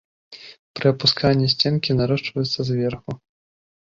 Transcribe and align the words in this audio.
Пры 0.77 0.87
апусканні 0.93 1.51
сценкі 1.55 1.97
нарошчваюцца 2.03 2.59
зверху. 2.71 3.11